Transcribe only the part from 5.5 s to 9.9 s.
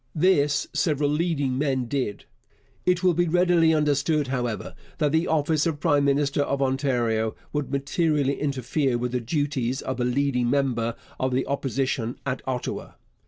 of prime minister of Ontario would materially interfere with the duties